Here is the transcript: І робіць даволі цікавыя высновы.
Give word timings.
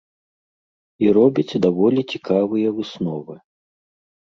І 1.05 1.11
робіць 1.17 1.59
даволі 1.67 2.05
цікавыя 2.15 2.67
высновы. 2.81 3.35